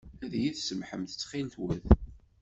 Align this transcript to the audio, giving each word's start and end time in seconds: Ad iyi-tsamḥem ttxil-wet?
Ad 0.23 0.33
iyi-tsamḥem 0.35 1.03
ttxil-wet? 1.05 1.85